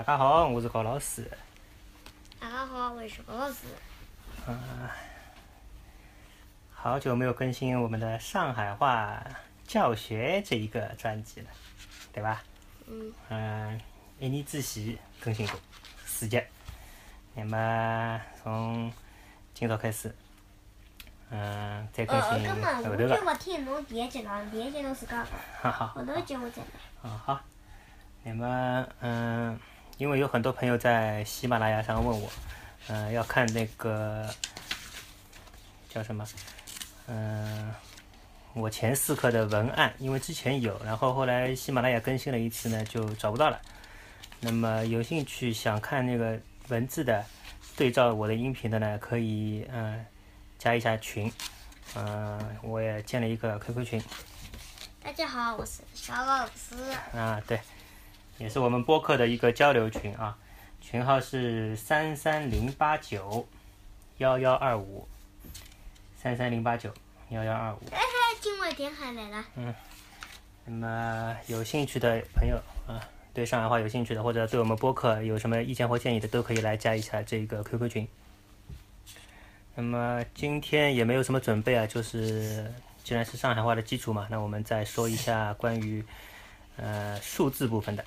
[0.00, 1.30] 大家好，我是高老师。
[2.40, 3.66] 大家好，我是高老师。
[4.48, 4.58] 嗯，
[6.72, 9.22] 好久没有更新我们的上海话
[9.66, 11.50] 教学这一个专辑了，
[12.14, 12.42] 对吧？
[12.86, 13.12] 嗯。
[13.28, 13.78] 嗯，
[14.18, 15.60] 一年之前更新过
[16.06, 16.42] 四集，
[17.34, 18.90] 那么从
[19.52, 20.14] 今朝开始，
[21.28, 23.16] 嗯，再更新后头个。
[23.18, 25.26] 就没听侬第一集了，第一集侬自家讲，
[25.60, 25.86] 哈哈。
[25.88, 27.10] 后头一集我再来。
[27.10, 27.40] 啊好，
[28.22, 29.60] 那么嗯，
[30.00, 32.32] 因为有很多朋友在喜马拉雅上问我，
[32.88, 34.26] 嗯、要看那个
[35.90, 36.26] 叫什么，
[37.06, 37.70] 嗯、
[38.54, 43.60] 我前四课的文案，因为之前有，然后后来喜马拉雅更新了一次呢，就找不到了。
[44.40, 47.22] 那么有兴趣想看那个文字的，
[47.76, 50.06] 对照我的音频的呢，可以嗯、
[50.58, 51.30] 加一下群，
[51.94, 54.02] 嗯、我也建了一个 QQ 群，
[55.02, 56.74] 大家好，我是小老师。
[57.14, 57.60] 啊，对，
[58.40, 60.34] 也是我们播客的一个交流群啊，
[60.80, 63.46] 群号是三三零八九
[64.16, 65.06] 幺幺二五，
[66.16, 66.90] 三三零八九
[67.28, 67.78] 幺幺二五。
[67.92, 68.00] 哎，
[68.40, 69.44] 今晚点海来了。
[69.56, 69.74] 嗯
[70.64, 72.56] 那么有兴趣的朋友
[72.86, 72.96] 啊，
[73.34, 78.08] 对上海话有兴趣的，或者对我们播客有什么意见或建议的，都可以来加一下这个 QQ 群。
[79.74, 82.72] 那么今天也没有什么准备啊，就是
[83.04, 86.04] 既然是上海话的基础嘛，那我们再说一下关于
[86.76, 88.04] 呃数字部分的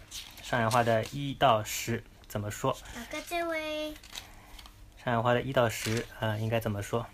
[0.53, 2.77] 上海话的一到十怎么说？
[2.93, 3.91] 哪个这位，
[5.03, 7.07] 上海话的一到十啊、呃应该怎么说？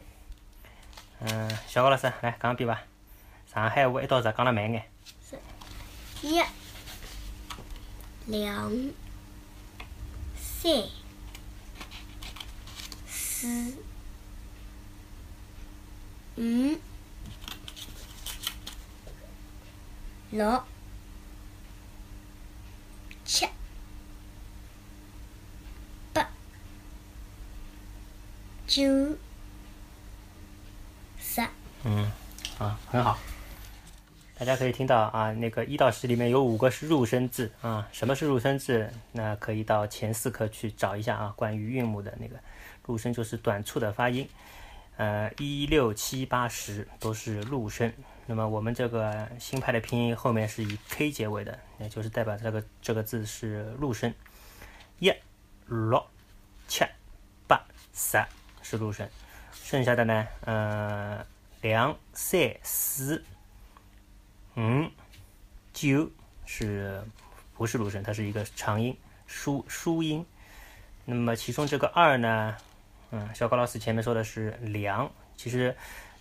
[1.22, 2.84] 嗯、小高老师来讲一遍吧。
[3.50, 4.84] 上海话一到十讲得慢眼。
[6.22, 6.44] 一、
[8.26, 8.70] 两、
[10.36, 10.74] 三、
[13.08, 13.78] 四、
[16.36, 16.78] 五、
[20.32, 20.64] 六、
[23.24, 23.48] 七、
[26.12, 26.28] 八、
[28.80, 29.18] 九、
[31.20, 31.42] 十。
[31.84, 32.10] 嗯，
[32.58, 33.18] 啊，很好。
[34.38, 37.86] 大家可以听到啊，那个一到十里面有五个是入声字啊。
[37.92, 38.90] 什么是入声字？
[39.12, 42.38] 那可以到前四课去找一下啊，关于韵母的那个
[42.86, 44.26] 入声就是短促的发音。
[44.96, 47.92] 呃，一六七八十都是入声。
[48.28, 54.14] 那么我们这个新派的拼音后面是以 k 结尾的，也就是代表这个这个字是入声。
[55.00, 55.14] 一、
[55.68, 56.02] 六、
[56.70, 56.86] 七、
[57.46, 57.62] 八、
[57.94, 58.24] 十
[58.62, 59.10] 是入声，
[59.54, 61.26] 剩下的呢，呃，
[61.62, 63.24] 两、三、四。
[64.58, 64.90] 五、
[65.74, 66.10] 九
[66.46, 67.02] 是
[67.56, 68.04] 不是入声？
[68.04, 70.26] 它是一个长音，舒舒音。
[71.06, 72.58] 那么其中这个二呢，
[73.12, 75.74] 嗯，小高老师前面说的是两，其实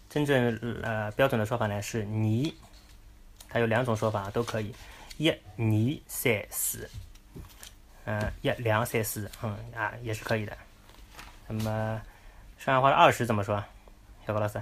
[0.09, 2.55] 真正呃标准的说法呢是你，
[3.49, 4.73] 它有两种说法都可以，
[5.17, 5.37] 一、二、
[6.07, 6.89] 三、四，
[8.05, 10.57] 嗯，一、两、三、四，嗯啊也是可以的。
[11.49, 12.01] 那么
[12.59, 13.63] 上海话的二十怎么说？
[14.27, 14.61] 小高老师？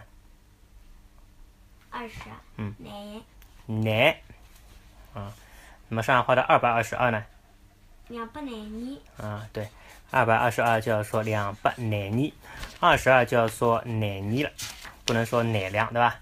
[1.91, 2.21] 二十，
[2.57, 3.23] 嗯，奶，
[3.67, 4.15] 难，
[5.15, 5.33] 啊，
[5.89, 7.25] 那么上海话的二百二十二呢？
[8.09, 9.67] 两百廿二，啊，对，
[10.11, 12.13] 二百二十二就要说两百廿
[12.81, 14.51] 二，二十二就要说廿二了，
[15.07, 16.21] 不能说廿两，对吧？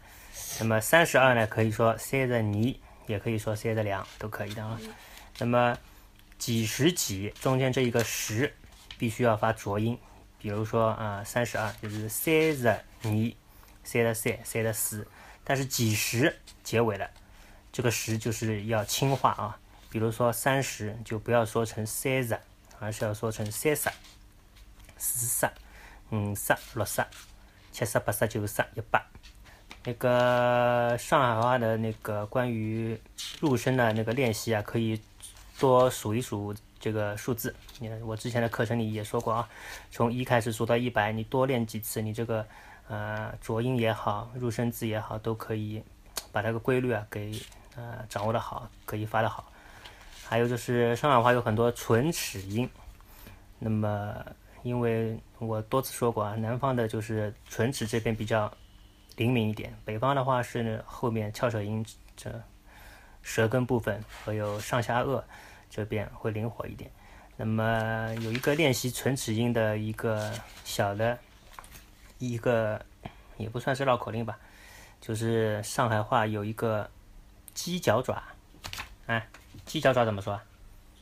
[0.60, 2.74] 那么三十二呢，可以说三十二，
[3.06, 4.78] 也可以说三十两，都可以的啊。
[5.38, 5.76] 那么
[6.38, 8.54] 几十几中间这一个十
[8.96, 9.98] 必须要发浊音，
[10.44, 15.08] 比如说啊三十二就是三十二、三十三、三十四，
[15.42, 17.10] 但是几十结尾了，
[17.72, 19.58] 这个十就是要轻化啊。
[19.88, 22.38] 比如说三十就不要说成三十，
[22.78, 23.88] 而是要说成三十、
[24.98, 25.50] 四十、
[26.10, 27.02] 五十、六十、
[27.72, 29.02] 七十、八十、九十、一百。
[29.84, 33.00] 那个上海话的那个关于
[33.40, 35.00] 入声的那个练习啊，可以
[35.58, 36.54] 多数一数
[36.84, 37.54] 这个数字。
[37.78, 39.48] 你看我之前的课程里也说过啊，
[39.90, 42.46] 从一开始数到一百，你多练几次，你这个
[42.88, 45.82] 呃浊音也好，入声字也好，都可以
[46.30, 47.32] 把这个规律啊给
[47.74, 49.50] 呃掌握的好，可以发的好。
[50.22, 52.68] 还有就是上海话有很多唇齿音，
[53.58, 54.14] 那么
[54.62, 58.52] 因为我多次说过啊，南方的就是唇齿这边比较
[59.16, 61.82] 灵敏一点，北方的话是后面翘舌音
[62.14, 62.30] 这
[63.22, 65.22] 舌根部分还有上下颚
[65.74, 66.88] 这边会灵活一点。
[67.36, 70.32] 那么有一个练习唇齿音的一个
[70.64, 71.18] 小的
[72.18, 72.80] 一个
[73.38, 74.38] 也不算是绕口令吧，
[75.00, 76.88] 就是上海话有一个
[77.54, 78.22] 鸡脚爪，
[79.06, 79.20] 啊。
[79.66, 80.40] 鸡脚爪怎么说？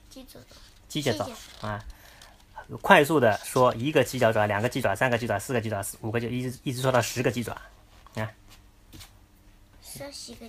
[0.09, 0.57] 鸡脚爪。
[0.89, 1.29] 鸡脚爪
[1.69, 1.85] 啊，
[2.81, 7.53] 快速的说一个鸡脚爪，两个鸡爪，三个鸡爪，四个鸡爪，五个就一直一直说到十个鸡爪。
[8.15, 8.33] 啊，
[9.83, 10.47] 十几个，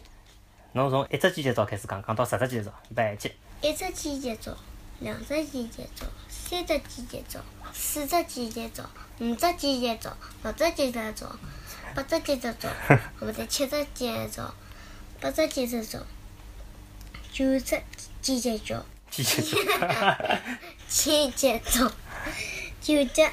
[0.71, 3.29] 侬从一只鸡脚爪开始讲，讲到十只鸡脚爪，一百一级。
[3.63, 4.57] 一只鸡脚爪，
[4.99, 7.39] 两只季节走，三只季节走，
[7.73, 8.83] 四只季节走，
[9.19, 11.33] 五只季节走，六只季节走，
[11.95, 12.67] 八只季节走，
[13.17, 14.53] 后头七只季节走，
[15.21, 16.05] 八只季节走，
[17.31, 17.81] 九只
[18.21, 19.57] 季节走，季节走，
[20.89, 21.89] 季节走，
[22.81, 23.31] 九只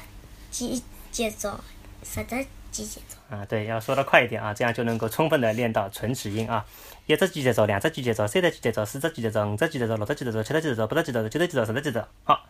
[0.49, 0.81] 季
[1.11, 1.59] 节走，
[2.05, 3.17] 十只季节走。
[3.29, 6.65] 啊，对，要说的快一点啊，这样就能够充分的练到唇齿音啊。
[7.05, 12.45] 一只季节走，两只季节走，三只季节走，四只季节走，五只季节走，六只季节走，七只季节走，八只季节走，九只季节走，十只季节走，好，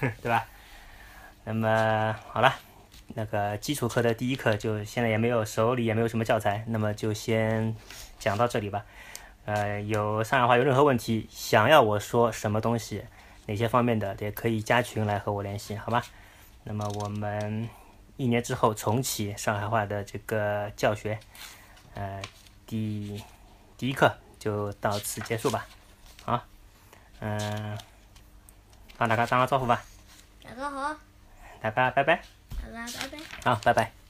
[0.22, 0.46] 对吧？
[1.44, 2.54] 那么好了，
[3.14, 7.74] 那个基础课的第一课就现在也没有手里也没有什么教材，那么就先
[8.18, 8.84] 讲到这里吧。
[9.44, 13.04] 呃，有上海话有任何问题，想要我说什么东西，
[13.46, 16.02] 哪些方面的，也可以加群来和我联系，好吧？
[16.64, 17.68] 那么我们
[18.16, 21.18] 一年之后重启上海话的这个教学，
[21.94, 22.22] 呃，
[22.66, 23.22] 第
[23.76, 25.66] 第一课就到此结束吧。
[26.24, 26.42] 好，
[27.20, 27.78] 嗯、
[28.96, 29.82] 帮大家打个招呼吧，
[30.42, 30.96] 大家好，
[31.60, 32.22] 大家拜拜，
[32.72, 33.18] 大家拜拜。
[33.44, 34.05] 好，拜拜。